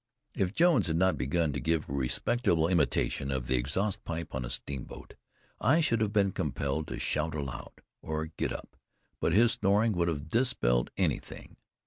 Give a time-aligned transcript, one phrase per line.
[0.33, 4.43] If Jones had not begun to give a respectable imitation of the exhaust pipe on
[4.43, 5.13] a steamboat,
[5.59, 8.75] I should have been compelled to shout aloud, or get up;
[9.19, 11.55] but this snoring would have dispelled anything.